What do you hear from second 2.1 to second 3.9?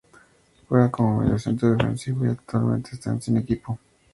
y actualmente está sin equipo.